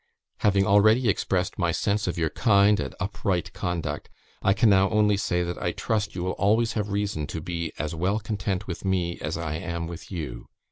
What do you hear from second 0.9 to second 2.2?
expressed my sense of